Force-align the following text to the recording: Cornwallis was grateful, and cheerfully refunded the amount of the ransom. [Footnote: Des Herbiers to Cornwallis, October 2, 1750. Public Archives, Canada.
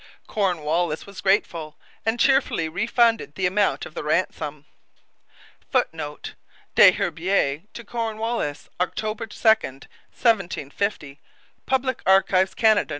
Cornwallis 0.25 1.05
was 1.05 1.21
grateful, 1.21 1.75
and 2.07 2.19
cheerfully 2.19 2.67
refunded 2.67 3.35
the 3.35 3.45
amount 3.45 3.85
of 3.85 3.93
the 3.93 4.03
ransom. 4.03 4.65
[Footnote: 5.71 6.33
Des 6.73 6.93
Herbiers 6.93 7.61
to 7.75 7.83
Cornwallis, 7.83 8.67
October 8.79 9.27
2, 9.27 9.35
1750. 9.47 11.19
Public 11.67 12.01
Archives, 12.07 12.55
Canada. 12.55 12.89